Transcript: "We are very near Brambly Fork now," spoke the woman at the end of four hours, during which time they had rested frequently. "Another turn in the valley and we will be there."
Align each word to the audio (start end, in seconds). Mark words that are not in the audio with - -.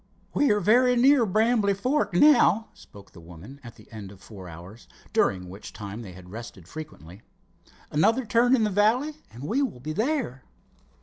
"We 0.33 0.49
are 0.49 0.59
very 0.59 0.95
near 0.95 1.27
Brambly 1.27 1.75
Fork 1.75 2.11
now," 2.15 2.69
spoke 2.73 3.11
the 3.11 3.19
woman 3.19 3.61
at 3.63 3.75
the 3.75 3.87
end 3.91 4.11
of 4.11 4.19
four 4.19 4.49
hours, 4.49 4.87
during 5.13 5.47
which 5.47 5.73
time 5.73 6.01
they 6.01 6.13
had 6.13 6.31
rested 6.31 6.67
frequently. 6.67 7.21
"Another 7.91 8.25
turn 8.25 8.55
in 8.55 8.63
the 8.63 8.71
valley 8.71 9.17
and 9.31 9.43
we 9.43 9.61
will 9.61 9.79
be 9.79 9.93
there." 9.93 10.43